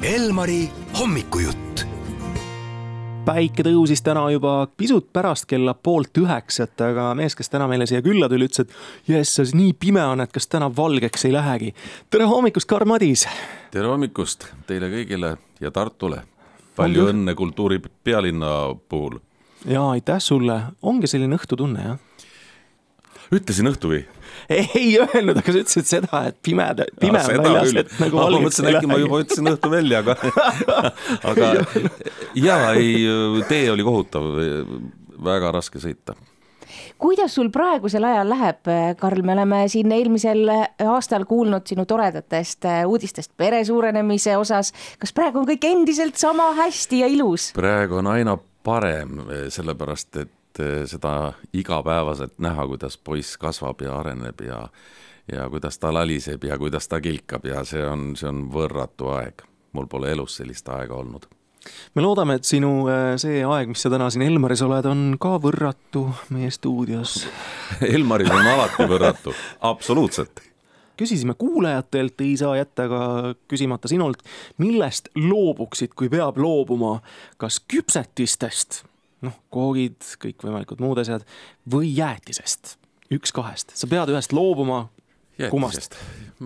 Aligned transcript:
Elmari 0.00 0.70
hommikujutt. 0.98 1.82
päike 3.24 3.62
tõusis 3.62 4.00
täna 4.00 4.22
juba 4.32 4.64
pisut 4.76 5.10
pärast 5.12 5.44
kella 5.44 5.74
poolt 5.74 6.16
üheksat, 6.16 6.72
aga 6.80 7.10
mees, 7.14 7.36
kes 7.36 7.52
täna 7.52 7.66
meile 7.68 7.84
siia 7.86 8.00
külla 8.00 8.30
tuli, 8.32 8.46
ütles, 8.48 8.64
et 8.64 9.10
jess, 9.12 9.52
nii 9.52 9.74
pime 9.76 10.00
on, 10.00 10.24
et 10.24 10.32
kas 10.32 10.48
täna 10.48 10.70
valgeks 10.76 11.28
ei 11.28 11.34
lähegi. 11.36 11.74
tere 12.10 12.24
hommikust, 12.24 12.68
Karl 12.68 12.88
Madis. 12.88 13.26
tere 13.70 13.92
hommikust 13.92 14.48
teile 14.66 14.88
kõigile 14.88 15.36
ja 15.60 15.70
Tartule. 15.70 16.22
palju 16.76 17.04
On 17.04 17.12
õnne 17.12 17.34
kultuuri 17.34 17.82
pealinna 18.04 18.74
puhul. 18.88 19.18
ja 19.66 19.84
aitäh 19.90 20.18
sulle, 20.18 20.62
ongi 20.82 21.06
selline 21.06 21.36
õhtutunne 21.36 21.84
jah? 21.84 21.98
ütlesin 23.32 23.68
õhtu 23.68 23.92
või? 23.92 24.04
Ei 24.48 24.98
öelnud, 25.00 25.38
aga 25.40 25.52
sa 25.52 25.62
ütlesid 25.62 25.88
seda, 25.88 26.24
et 26.30 26.40
pimeda, 26.44 26.86
pime 27.00 27.20
on 27.20 27.44
väljas, 27.44 27.76
et 27.84 27.94
nagu 28.00 28.18
ma 28.18 28.26
valgeks 28.26 28.46
mõtlesin, 28.46 28.70
ei 28.70 28.78
äkki 28.78 28.90
ma 28.90 28.96
lähegi. 28.96 29.06
juba 29.06 29.22
ütlesin 29.24 29.52
õhtu 29.52 29.70
välja, 29.72 30.02
aga 30.02 30.16
aga 31.30 31.52
jaa, 32.38 32.72
ei, 32.74 32.90
tee 33.48 33.70
oli 33.72 33.86
kohutav, 33.86 34.28
väga 35.30 35.52
raske 35.56 35.82
sõita. 35.82 36.16
kuidas 37.00 37.34
sul 37.34 37.50
praegusel 37.54 38.04
ajal 38.06 38.32
läheb, 38.34 38.72
Karl, 39.00 39.22
me 39.26 39.36
oleme 39.36 39.62
siin 39.72 39.92
eelmisel 39.92 40.44
aastal 40.86 41.26
kuulnud 41.28 41.66
sinu 41.68 41.86
toredatest 41.88 42.68
uudistest 42.86 43.32
pere 43.36 43.62
suurenemise 43.64 44.36
osas. 44.40 44.72
kas 44.98 45.16
praegu 45.16 45.42
on 45.42 45.48
kõik 45.52 45.70
endiselt 45.70 46.20
sama 46.20 46.52
hästi 46.64 47.04
ja 47.04 47.10
ilus? 47.10 47.52
praegu 47.56 48.00
on 48.00 48.12
aina 48.16 48.36
parem, 48.64 49.22
sellepärast 49.48 50.20
et 50.20 50.36
eh, 50.60 50.86
seda 50.90 51.32
igapäevaselt 51.52 52.38
näha, 52.38 52.66
kuidas 52.66 52.98
poiss 52.98 53.38
kasvab 53.40 53.82
ja 53.82 53.98
areneb 53.98 54.40
ja 54.46 54.66
ja 55.32 55.50
kuidas 55.50 55.78
ta 55.78 55.94
laliseb 55.94 56.44
ja 56.44 56.58
kuidas 56.58 56.88
ta 56.88 57.00
kilkab 57.00 57.44
ja 57.44 57.64
see 57.64 57.82
on, 57.86 58.14
see 58.16 58.28
on 58.28 58.46
võrratu 58.52 59.12
aeg. 59.14 59.44
mul 59.72 59.86
pole 59.86 60.10
elus 60.10 60.40
sellist 60.40 60.68
aega 60.68 60.94
olnud. 60.94 61.26
me 61.94 62.02
loodame, 62.02 62.34
et 62.40 62.44
sinu 62.44 62.88
äh, 62.90 63.14
see 63.20 63.44
aeg, 63.44 63.70
mis 63.70 63.82
sa 63.82 63.90
täna 63.92 64.10
siin 64.10 64.26
Elmaris 64.26 64.62
oled, 64.66 64.86
on 64.90 65.16
ka 65.20 65.36
võrratu 65.42 66.06
meie 66.34 66.50
stuudios. 66.50 67.26
Elmaril 67.94 68.32
on 68.32 68.46
alati 68.54 68.88
võrratu, 68.90 69.34
absoluutselt. 69.60 70.42
küsisime 70.96 71.34
kuulajatelt, 71.38 72.20
ei 72.20 72.36
saa 72.36 72.56
jätta 72.58 72.88
ka 72.88 73.02
küsimata 73.48 73.88
sinult, 73.88 74.24
millest 74.58 75.08
loobuksid, 75.16 75.94
kui 75.94 76.08
peab 76.08 76.40
loobuma, 76.40 76.98
kas 77.38 77.60
küpsetistest, 77.68 78.84
noh, 79.26 79.36
koogid, 79.52 79.98
kõikvõimalikud 80.22 80.82
muud 80.82 81.02
asjad, 81.02 81.26
või 81.70 81.92
jäätisest? 81.96 82.76
üks 83.10 83.32
kahest, 83.34 83.72
sa 83.74 83.88
pead 83.90 84.12
ühest 84.12 84.30
loobuma, 84.30 84.84
jäätisest. 85.40 85.96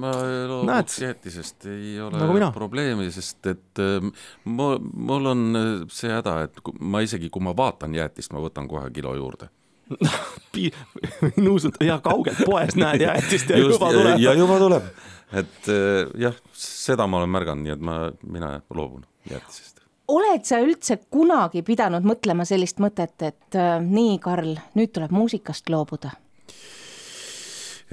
ma 0.00 0.12
loobuks 0.48 0.67
Näed? 0.70 0.95
jäätisest, 1.08 1.67
ei 1.67 2.00
ole 2.00 2.19
Nagu 2.19 2.50
probleemi, 2.55 3.11
sest 3.12 3.47
et 3.47 3.83
ähm, 3.83 4.14
mul, 4.45 5.27
on 5.27 5.58
äh, 5.58 5.69
see 5.92 6.12
häda, 6.12 6.39
et 6.47 6.62
ma 6.80 7.02
isegi, 7.05 7.30
kui 7.33 7.45
ma 7.45 7.55
vaatan 7.56 7.95
jäätist, 7.95 8.33
ma 8.33 8.42
võtan 8.45 8.69
kohe 8.70 8.89
kilo 8.95 9.14
juurde. 9.19 9.50
Nuusuta 11.45 11.84
ja 11.84 11.98
kaugelt 12.00 12.41
poes 12.47 12.77
näed 12.80 13.05
jäätist 13.05 13.50
ja 13.50 13.58
Just, 13.58 13.77
juba 13.77 13.92
tuleb. 13.92 14.19
ja 14.22 14.34
juba 14.39 14.58
tuleb, 14.62 14.91
et 15.33 15.69
äh, 15.69 16.08
jah, 16.27 16.39
seda 16.56 17.06
ma 17.11 17.20
olen 17.22 17.34
märganud, 17.34 17.67
nii 17.67 17.77
et 17.77 17.84
ma, 17.84 17.98
mina 18.22 18.56
loobun 18.75 19.05
jäätisest. 19.30 19.73
Oled 20.08 20.44
sa 20.44 20.60
üldse 20.60 20.98
kunagi 21.10 21.62
pidanud 21.62 22.05
mõtlema 22.05 22.44
sellist 22.48 22.83
mõtet, 22.83 23.16
et 23.22 23.56
äh, 23.56 23.78
nii, 23.80 24.19
Karl, 24.22 24.56
nüüd 24.74 24.92
tuleb 24.92 25.14
muusikast 25.14 25.70
loobuda? 25.72 26.12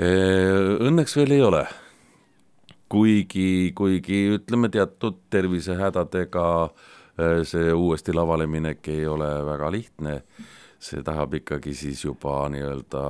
Õnneks 0.02 1.16
veel 1.18 1.32
ei 1.36 1.42
ole. 1.44 1.66
kuigi, 2.90 3.72
kuigi 3.76 4.18
ütleme, 4.36 4.70
teatud 4.70 5.20
tervisehädadega 5.30 6.48
eh, 6.66 7.44
see 7.48 7.74
uuesti 7.74 8.14
lavale 8.14 8.48
minek 8.48 8.88
ei 8.92 9.06
ole 9.08 9.30
väga 9.46 9.70
lihtne, 9.72 10.18
see 10.80 11.04
tahab 11.04 11.38
ikkagi 11.40 11.74
siis 11.74 12.04
juba 12.04 12.50
nii-öelda 12.52 13.04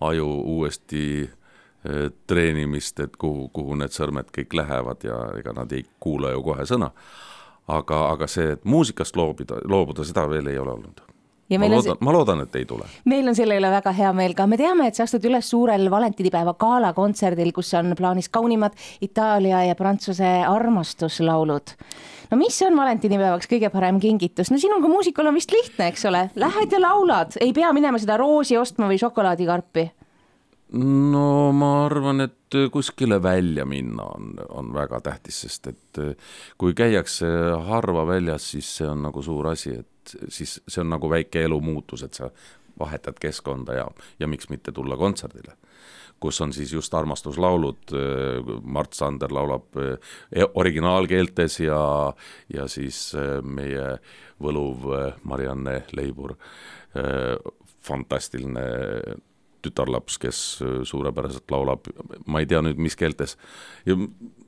aju 0.00 0.28
uuesti 0.56 1.04
eh, 1.22 2.10
treenimist, 2.26 3.00
et 3.00 3.16
kuhu, 3.16 3.48
kuhu 3.52 3.78
need 3.80 3.96
sõrmed 3.96 4.28
kõik 4.34 4.58
lähevad 4.60 5.08
ja 5.08 5.20
ega 5.38 5.56
nad 5.56 5.72
ei 5.72 5.86
kuula 6.00 6.34
ju 6.34 6.42
kohe 6.42 6.66
sõna. 6.68 6.90
Aga, 7.68 8.04
aga 8.12 8.28
see, 8.30 8.54
et 8.56 8.64
muusikast 8.68 9.16
loobuda, 9.16 9.62
loobuda, 9.68 10.04
seda 10.06 10.26
veel 10.30 10.52
ei 10.52 10.58
ole 10.58 10.72
olnud. 10.74 11.02
ja 11.50 11.58
ma 11.60 11.68
loodan, 11.68 11.98
ma 12.00 12.12
loodan, 12.12 12.40
et 12.44 12.56
ei 12.56 12.64
tule. 12.68 12.86
meil 13.04 13.28
on 13.28 13.36
selle 13.36 13.58
üle 13.60 13.70
väga 13.70 13.92
hea 13.92 14.12
meel 14.16 14.34
ka, 14.36 14.46
me 14.48 14.58
teame, 14.60 14.88
et 14.88 14.96
sa 14.96 15.04
astud 15.04 15.24
üles 15.28 15.48
suurel 15.50 15.90
valentinipäeva 15.92 16.56
galakontserdil, 16.60 17.52
kus 17.56 17.74
on 17.78 17.94
plaanis 17.96 18.28
kaunimad 18.32 18.76
Itaalia 19.04 19.64
ja 19.68 19.74
Prantsuse 19.78 20.30
armastuslaulud. 20.48 21.74
no 22.30 22.40
mis 22.40 22.62
on 22.66 22.76
valentinipäevaks 22.76 23.50
kõige 23.50 23.70
parem 23.72 24.00
kingitus, 24.00 24.52
no 24.52 24.60
sinul 24.60 24.82
kui 24.84 24.92
muusikul 24.92 25.28
on 25.28 25.36
vist 25.36 25.52
lihtne, 25.52 25.88
eks 25.92 26.08
ole, 26.10 26.28
lähed 26.34 26.72
ja 26.72 26.80
laulad, 26.80 27.36
ei 27.40 27.52
pea 27.52 27.72
minema 27.72 28.00
seda 28.00 28.16
roosi 28.20 28.58
ostma 28.60 28.88
või 28.90 29.00
šokolaadikarpi. 29.00 29.90
No 30.74 31.52
ma 31.54 31.70
arvan, 31.84 32.24
et 32.24 32.56
kuskile 32.72 33.20
välja 33.22 33.64
minna 33.66 34.06
on, 34.16 34.34
on 34.48 34.72
väga 34.74 35.00
tähtis, 35.04 35.40
sest 35.44 35.68
et 35.70 36.00
kui 36.58 36.74
käiakse 36.74 37.28
harva 37.68 38.06
väljas, 38.08 38.50
siis 38.54 38.70
see 38.78 38.88
on 38.90 39.04
nagu 39.06 39.22
suur 39.22 39.50
asi, 39.52 39.76
et 39.84 40.16
siis 40.28 40.58
see 40.68 40.82
on 40.82 40.90
nagu 40.94 41.10
väike 41.10 41.44
elumuutus, 41.46 42.04
et 42.06 42.14
sa 42.14 42.30
vahetad 42.78 43.18
keskkonda 43.22 43.78
ja, 43.78 43.86
ja 44.18 44.30
miks 44.30 44.50
mitte 44.50 44.74
tulla 44.74 44.98
kontserdile 44.98 45.54
kus 46.24 46.38
on 46.40 46.54
siis 46.56 46.70
just 46.72 46.94
armastuslaulud, 46.94 47.92
Mart 48.62 48.94
Sander 48.96 49.32
laulab 49.34 49.76
eh, 49.82 50.46
originaalkeeltes 50.54 51.58
ja, 51.60 51.80
ja 52.54 52.64
siis 52.70 53.10
meie 53.44 53.90
võluv 54.40 54.86
Marianne 55.28 55.82
Leibur, 55.92 56.32
fantastiline 57.84 58.64
tütarlaps, 59.64 60.18
kes 60.22 60.38
suurepäraselt 60.86 61.50
laulab, 61.50 61.88
ma 62.26 62.42
ei 62.42 62.48
tea 62.50 62.60
nüüd, 62.64 62.80
mis 62.82 62.96
keeltes. 62.96 63.36
ja 63.86 63.96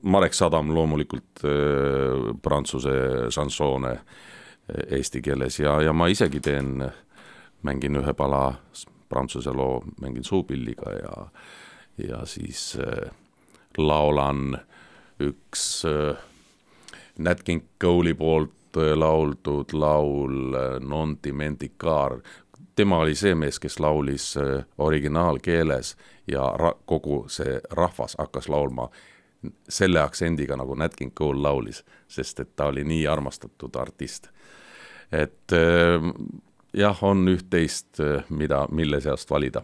Marek 0.07 0.35
Sadam 0.35 0.71
loomulikult 0.75 1.45
äh, 1.45 2.31
prantsuse 2.43 2.93
šansoone 3.35 3.93
äh, 3.97 4.99
eesti 4.99 5.23
keeles 5.23 5.59
ja, 5.59 5.81
ja 5.83 5.93
ma 5.93 6.07
isegi 6.13 6.41
teen, 6.41 6.85
mängin 7.67 7.99
ühe 7.99 8.15
pala 8.15 8.61
prantsuse 9.09 9.51
loo, 9.55 9.81
mängin 10.01 10.25
suupilliga 10.25 10.93
ja, 11.01 11.27
ja 12.09 12.23
siis 12.27 12.77
äh, 12.79 13.11
laulan 13.79 14.59
üks 15.21 15.85
äh, 15.89 16.15
Nat 17.19 17.43
King 17.43 17.65
Cole'i 17.81 18.15
poolt 18.15 18.77
äh, 18.77 18.93
lauldud 18.95 19.73
laul 19.73 20.55
äh, 20.55 20.81
Non 20.81 21.17
ti 21.17 21.33
mendicar. 21.33 22.21
Tema 22.77 22.99
oli 22.99 23.15
see 23.15 23.35
mees, 23.35 23.59
kes 23.59 23.81
laulis 23.81 24.37
äh, 24.37 24.65
originaalkeeles 24.79 25.97
ja 26.29 26.55
ra-, 26.59 26.77
kogu 26.85 27.25
see 27.29 27.61
rahvas 27.71 28.17
hakkas 28.19 28.49
laulma 28.49 28.89
selle 29.69 30.01
aktsendiga, 30.01 30.57
nagu 30.57 30.75
Nat 30.75 30.97
King 30.97 31.13
Cole 31.15 31.43
laulis, 31.43 31.85
sest 32.09 32.41
et 32.41 32.57
ta 32.57 32.67
oli 32.73 32.85
nii 32.85 33.07
armastatud 33.07 33.77
artist. 33.77 34.29
et 35.13 35.53
äh, 35.53 36.13
jah, 36.75 37.03
on 37.03 37.29
üht-teist, 37.29 38.01
äh, 38.01 38.25
mida, 38.29 38.67
mille 38.71 39.01
seast 39.01 39.31
valida 39.31 39.63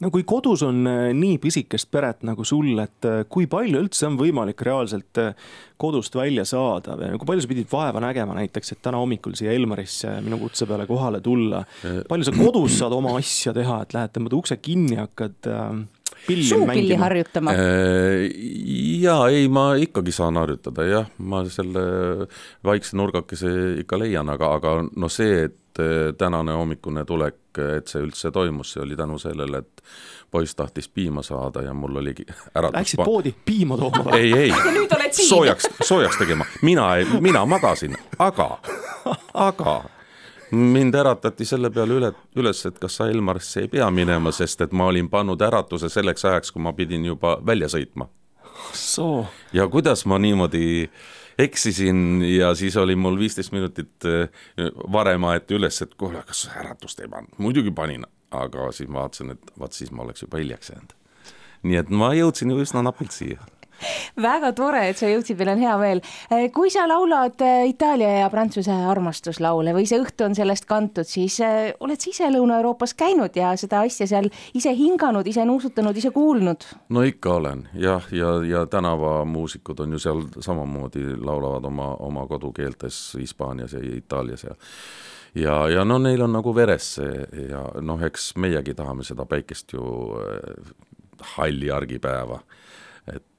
no 0.00 0.10
kui 0.12 0.24
kodus 0.28 0.64
on 0.66 0.84
äh, 0.88 1.10
nii 1.16 1.38
pisikest 1.42 1.90
peret 1.92 2.24
nagu 2.26 2.44
sul, 2.46 2.72
et 2.82 3.08
äh, 3.08 3.22
kui 3.28 3.48
palju 3.50 3.82
üldse 3.84 4.08
on 4.08 4.18
võimalik 4.20 4.62
reaalselt 4.66 5.20
äh, 5.20 5.34
kodust 5.80 6.16
välja 6.16 6.44
saada 6.48 6.96
või 6.98 7.20
kui 7.20 7.30
palju 7.30 7.44
sa 7.44 7.50
pidid 7.50 7.70
vaeva 7.72 8.02
nägema 8.04 8.36
näiteks, 8.36 8.74
et 8.74 8.82
täna 8.84 9.00
hommikul 9.00 9.36
siia 9.38 9.54
Elmarisse 9.56 10.18
minu 10.24 10.40
kutse 10.42 10.68
peale 10.68 10.86
kohale 10.88 11.22
tulla. 11.24 11.62
palju 12.08 12.28
sa 12.28 12.36
kodus 12.36 12.78
saad 12.80 12.96
oma 12.96 13.16
asja 13.20 13.54
teha, 13.56 13.82
et 13.84 13.96
lähed, 13.96 14.14
tõmbad 14.16 14.36
ukse 14.40 14.60
kinni, 14.60 14.98
hakkad 15.00 15.50
äh, 15.50 15.68
suupilli 16.26 16.66
mängima? 16.66 17.04
harjutama. 17.04 17.50
Äh, 17.52 18.26
jaa, 19.02 19.28
ei, 19.28 19.48
ma 19.48 19.74
ikkagi 19.80 20.12
saan 20.12 20.36
harjutada 20.40 20.86
jah, 20.88 21.10
ma 21.18 21.42
selle 21.48 21.82
vaikse 22.64 22.96
nurgakese 22.96 23.52
ikka 23.84 23.98
leian, 23.98 24.30
aga, 24.32 24.54
aga 24.60 24.76
no 24.96 25.10
see, 25.12 25.44
et 25.48 25.82
äh, 25.82 26.10
tänane 26.18 26.56
hommikune 26.56 27.04
tulek, 27.08 27.40
et 27.60 27.90
see 27.90 28.02
üldse 28.04 28.30
toimus, 28.34 28.74
see 28.74 28.82
oli 28.84 28.98
tänu 28.98 29.18
sellele, 29.18 29.62
et 29.64 29.84
poiss 30.30 30.54
tahtis 30.54 30.88
piima 30.88 31.22
saada 31.26 31.64
ja 31.66 31.74
mul 31.74 31.96
oligi 32.02 32.26
äratus. 32.54 32.76
Läksid 32.78 33.04
poodi 33.04 33.34
piima 33.44 33.78
tooma 33.80 34.04
või? 34.06 34.20
ei, 34.20 34.34
ei. 34.46 34.52
Ja 34.66 34.74
nüüd 34.74 34.92
oled 34.96 35.16
siin. 35.16 35.28
soojaks, 35.28 35.70
soojaks 35.82 36.20
tegema, 36.20 36.46
mina, 36.62 36.92
mina 37.20 37.46
magasin, 37.46 37.96
aga, 38.18 38.52
aga 39.34 39.80
mind 40.52 40.94
äratati 40.94 41.44
selle 41.44 41.70
peale 41.70 41.96
üle, 41.98 42.12
üles, 42.36 42.64
et 42.66 42.78
kas 42.78 42.98
sa 42.98 43.08
Elmarisse 43.10 43.64
ei 43.64 43.68
pea 43.68 43.90
minema, 43.94 44.32
sest 44.32 44.60
et 44.66 44.72
ma 44.72 44.88
olin 44.90 45.08
pannud 45.10 45.40
äratuse 45.42 45.88
selleks 45.92 46.24
ajaks, 46.24 46.52
kui 46.52 46.62
ma 46.62 46.72
pidin 46.76 47.04
juba 47.04 47.36
välja 47.46 47.68
sõitma. 47.70 48.08
ja 49.52 49.68
kuidas 49.68 50.04
ma 50.06 50.18
niimoodi 50.18 50.90
eksisin 51.38 52.22
ja 52.22 52.54
siis 52.54 52.76
oli 52.76 52.96
mul 52.96 53.18
viisteist 53.18 53.52
minutit 53.52 54.04
eh, 54.04 54.28
varem 54.92 55.24
aeti 55.24 55.56
üles, 55.56 55.82
et 55.82 55.94
kuule, 55.94 56.22
kas 56.26 56.48
äratust 56.56 57.00
ei 57.00 57.08
pannud, 57.08 57.38
muidugi 57.38 57.70
panin, 57.70 58.04
aga 58.30 58.70
siis 58.72 58.90
ma 58.90 59.04
vaatasin, 59.04 59.36
et 59.36 59.52
vaat 59.58 59.76
siis 59.76 59.92
ma 59.92 60.04
oleks 60.04 60.26
juba 60.26 60.42
hiljaks 60.42 60.74
jäänud. 60.74 60.92
nii 61.62 61.76
et 61.76 61.90
ma 61.90 62.12
jõudsin 62.16 62.50
ju 62.50 62.60
üsna 62.60 62.82
napilt 62.82 63.12
siia. 63.12 63.40
Väga 64.16 64.52
tore, 64.56 64.82
et 64.90 64.98
sa 64.98 65.08
jõudsid, 65.10 65.38
meil 65.38 65.52
on 65.54 65.62
hea 65.62 65.76
meel. 65.80 66.02
Eh, 66.30 66.46
kui 66.54 66.70
sa 66.72 66.86
laulad 66.88 67.40
eh, 67.44 67.68
Itaalia 67.70 68.20
ja 68.20 68.30
Prantsuse 68.32 68.74
armastuslaule 68.90 69.74
või 69.76 69.86
see 69.88 70.00
õhtu 70.02 70.26
on 70.26 70.36
sellest 70.38 70.66
kantud, 70.70 71.08
siis 71.08 71.38
eh, 71.44 71.72
oled 71.80 72.00
sa 72.00 72.10
ise 72.10 72.30
Lõuna-Euroopas 72.32 72.94
käinud 72.98 73.36
ja 73.36 73.52
seda 73.60 73.84
asja 73.86 74.08
seal 74.10 74.30
ise 74.54 74.74
hinganud, 74.76 75.26
ise 75.26 75.44
nuusutanud, 75.48 75.96
ise 75.96 76.12
kuulnud? 76.14 76.66
no 76.90 77.04
ikka 77.06 77.34
olen 77.40 77.66
jah, 77.74 78.08
ja, 78.12 78.34
ja, 78.40 78.60
ja 78.60 78.66
tänavamuusikud 78.70 79.80
on 79.84 79.96
ju 79.96 80.02
seal 80.02 80.24
samamoodi, 80.40 81.04
laulavad 81.20 81.64
oma, 81.70 81.94
oma 82.00 82.26
kodukeeltes 82.26 83.00
Hispaanias 83.18 83.72
ja 83.72 83.80
Itaalias 83.96 84.44
ja 84.44 84.54
ja, 85.34 85.68
ja 85.68 85.84
no 85.84 85.98
neil 86.02 86.22
on 86.22 86.32
nagu 86.34 86.54
veres 86.54 86.94
see 86.96 87.46
ja 87.50 87.62
noh, 87.80 88.00
eks 88.02 88.32
meiegi 88.42 88.74
tahame 88.74 89.06
seda 89.06 89.26
päikest 89.30 89.76
ju 89.76 89.84
halli 91.36 91.70
argipäeva 91.70 92.40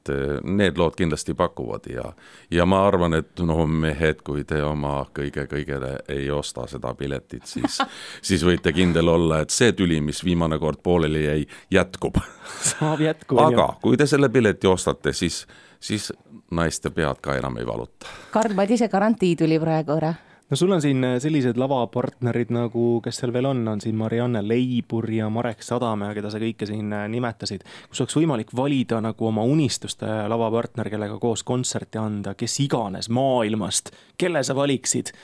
et 0.01 0.09
eh, 0.09 0.39
need 0.43 0.77
lood 0.77 0.95
kindlasti 0.97 1.33
pakuvad 1.37 1.85
ja, 1.89 2.03
ja 2.51 2.65
ma 2.65 2.81
arvan, 2.87 3.13
et 3.13 3.41
no 3.45 3.65
mehed, 3.67 4.21
kui 4.25 4.43
te 4.47 4.61
oma 4.63 5.01
kõige-kõigele 5.13 5.93
ei 6.09 6.29
osta 6.31 6.65
seda 6.69 6.93
piletit, 6.97 7.45
siis, 7.45 7.79
siis 8.31 8.45
võite 8.45 8.73
kindel 8.73 9.11
olla, 9.11 9.41
et 9.41 9.53
see 9.53 9.73
tüli, 9.77 10.01
mis 10.01 10.23
viimane 10.25 10.59
kord 10.59 10.81
pooleli 10.83 11.25
jäi, 11.25 11.45
jätkub. 11.71 12.17
saab 12.61 13.01
jätkuma. 13.01 13.47
aga 13.51 13.67
kui 13.81 13.97
te 13.97 14.09
selle 14.09 14.29
pileti 14.29 14.67
ostate, 14.67 15.13
siis, 15.13 15.45
siis 15.79 16.11
naiste 16.51 16.89
pead 16.89 17.21
ka 17.21 17.37
enam 17.37 17.61
ei 17.61 17.67
valuta. 17.67 18.09
Karl 18.31 18.57
Madise 18.57 18.89
garantii 18.89 19.35
tuli 19.35 19.59
praegu 19.59 19.97
ära 19.99 20.13
no 20.51 20.57
sul 20.57 20.71
on 20.71 20.81
siin 20.83 21.03
äh, 21.03 21.17
sellised 21.23 21.57
lavapartnerid 21.57 22.51
nagu, 22.51 22.85
kes 23.03 23.21
seal 23.21 23.31
veel 23.33 23.47
on, 23.49 23.63
on 23.71 23.81
siin 23.81 23.95
Marianne 23.97 24.43
Leibur 24.43 25.07
ja 25.11 25.29
Marek 25.31 25.63
Sadamäe, 25.63 26.13
keda 26.17 26.31
sa 26.33 26.41
kõike 26.41 26.67
siin 26.67 26.91
äh, 26.93 27.07
nimetasid. 27.11 27.63
kus 27.89 28.03
oleks 28.03 28.17
võimalik 28.19 28.51
valida 28.55 28.99
nagu 29.01 29.27
oma 29.29 29.45
unistuste 29.47 30.09
lavapartner, 30.31 30.91
kellega 30.91 31.19
koos 31.21 31.45
kontserti 31.47 32.01
anda, 32.01 32.35
kes 32.35 32.59
iganes 32.65 33.09
maailmast, 33.09 33.95
kelle 34.19 34.43
sa 34.43 34.57
valiksid? 34.57 35.15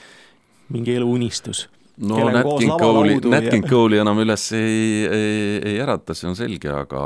mingi 0.68 0.92
eluunistus 0.96 1.66
no 2.04 2.28
Nat 2.28 2.46
King 2.58 2.72
Cole'i, 2.80 3.20
Nat 3.24 3.48
King 3.48 3.68
Cole'i 3.68 4.00
enam 4.02 4.20
üles 4.24 4.50
ei, 4.56 5.04
ei, 5.04 5.60
ei 5.72 5.78
ärata, 5.80 6.16
see 6.16 6.28
on 6.28 6.36
selge, 6.36 6.72
aga 6.72 7.04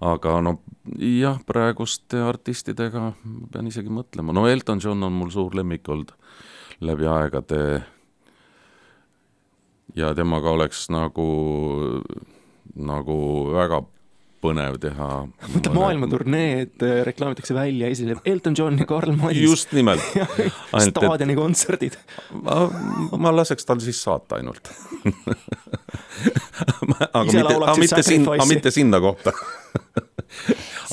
aga 0.00 0.38
no 0.42 0.56
jah, 0.96 1.38
praeguste 1.46 2.22
artistidega 2.24 3.10
pean 3.52 3.68
isegi 3.68 3.92
mõtlema, 3.92 4.34
no 4.34 4.46
Elton 4.48 4.80
John 4.82 5.02
on 5.06 5.18
mul 5.18 5.30
suur 5.34 5.54
lemmik 5.58 5.88
olnud 5.90 6.14
läbi 6.80 7.06
aegade. 7.06 7.82
ja 9.96 10.14
temaga 10.14 10.50
oleks 10.54 10.86
nagu, 10.90 11.30
nagu 12.74 13.16
väga 13.52 13.82
põnev 14.40 14.78
teha. 14.80 15.08
mõtle 15.52 15.72
maailmaturnee, 15.74 16.52
et 16.64 16.84
äh, 16.86 17.00
reklaamitakse 17.06 17.54
välja, 17.56 17.90
esineb 17.92 18.22
Elton 18.24 18.56
John 18.56 18.78
ja 18.80 18.86
Karl 18.88 19.12
Madis. 19.18 19.42
just 19.44 19.74
nimelt 19.76 20.04
staadioni 20.88 21.36
kontserdid. 21.36 21.98
ma, 22.40 22.62
ma 23.20 23.34
laseks 23.36 23.68
tal 23.68 23.82
siis 23.84 24.00
saata 24.02 24.40
ainult 24.40 24.70
aga 27.12 27.26
mitte, 27.26 27.44
aga 27.44 27.76
mitte 27.80 28.02
aga 28.36 28.48
mitte 28.48 28.72
sinna 28.74 29.00
kohta 29.02 29.34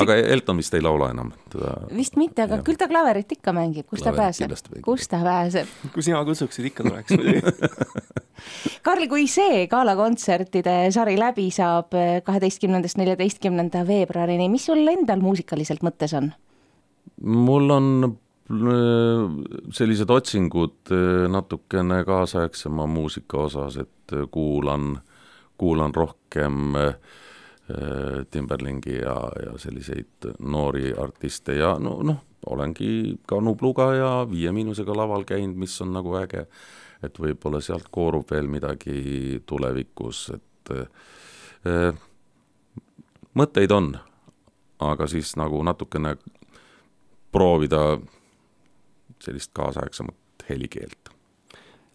aga 0.04 0.16
Elton 0.34 0.60
vist 0.62 0.76
ei 0.78 0.84
laula 0.84 1.10
enam 1.14 1.32
teda. 1.52 1.74
vist 1.96 2.18
mitte, 2.20 2.46
aga 2.46 2.60
ja. 2.60 2.66
küll 2.66 2.80
ta 2.80 2.88
klaverit 2.90 3.32
ikka 3.38 3.54
mängib, 3.56 3.88
kus 3.90 4.04
klaverit 4.04 4.38
ta 4.38 4.48
pääseb, 4.48 4.84
kus 4.86 5.08
ta 5.12 5.22
pääseb. 5.24 5.72
kui 5.96 6.06
sina 6.06 6.22
kutsuksid, 6.28 6.70
ikka 6.72 6.86
tuleks 6.88 7.16
muidugi 7.18 7.42
Karl, 8.86 9.08
kui 9.10 9.26
see 9.32 9.66
galakontsertide 9.72 10.76
sari 10.96 11.18
läbi 11.20 11.48
saab 11.54 11.96
kaheteistkümnendast 12.28 13.00
neljateistkümnenda 13.02 13.82
veebruarini, 13.88 14.48
mis 14.54 14.68
sul 14.70 14.86
endal 14.88 15.24
muusikaliselt 15.24 15.84
mõttes 15.86 16.14
on? 16.18 16.32
mul 17.18 17.74
on 17.74 17.94
eh, 18.08 19.22
sellised 19.74 20.12
otsingud 20.14 20.94
eh, 20.94 21.24
natukene 21.34 22.04
kaasaegsema 22.08 22.86
muusika 22.90 23.48
osas, 23.48 23.80
et 23.82 24.18
kuulan, 24.32 25.00
kuulan 25.58 25.96
rohkem 25.98 26.78
äh, 26.78 26.92
Äh, 26.92 27.34
Timberlingi 28.32 28.96
ja, 29.02 29.16
ja 29.44 29.58
selliseid 29.60 30.30
noori 30.40 30.94
artiste 30.96 31.58
ja 31.58 31.74
no 31.80 31.98
noh, 32.04 32.22
olengi 32.48 33.18
ka 33.28 33.42
Nubluga 33.44 33.90
ja 33.96 34.12
Viie 34.30 34.52
Miinusega 34.56 34.96
laval 34.96 35.26
käinud, 35.28 35.58
mis 35.60 35.76
on 35.84 35.92
nagu 35.98 36.14
äge, 36.16 36.46
et 37.04 37.20
võib-olla 37.20 37.60
sealt 37.62 37.90
koorub 37.92 38.32
veel 38.32 38.48
midagi 38.48 39.42
tulevikus, 39.46 40.30
et 40.38 40.72
äh, 41.68 41.92
mõtteid 43.36 43.76
on, 43.76 43.92
aga 44.88 45.10
siis 45.12 45.34
nagu 45.36 45.60
natukene 45.68 46.16
proovida 47.36 47.98
sellist 49.24 49.52
kaasaegsemat 49.58 50.48
helikeelt. 50.50 51.12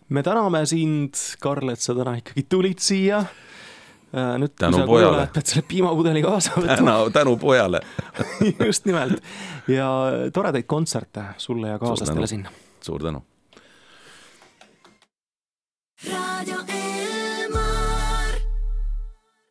me 0.08 0.22
täname 0.22 0.66
sind, 0.66 1.16
Karl, 1.40 1.72
et 1.72 1.80
sa 1.80 1.94
täna 1.96 2.18
ikkagi 2.20 2.44
tulid 2.44 2.84
siia 2.84 3.24
Äh, 3.24 3.52
nüüd 4.12 4.54
tänu 4.60 4.84
pojale. 4.86 5.26
pead 5.32 5.48
selle 5.48 5.64
piimapudeli 5.68 6.22
kaasa 6.24 6.56
võtma. 6.58 6.76
tänu, 6.76 7.10
tänu 7.14 7.36
pojale 7.40 7.80
just 8.66 8.86
nimelt 8.88 9.22
ja 9.72 9.88
toredaid 10.32 10.68
kontserte 10.68 11.24
sulle 11.40 11.74
ja 11.74 11.78
kaaslastele 11.82 12.26
sinna. 12.26 12.52
suur 12.80 13.02
tänu 13.02 13.24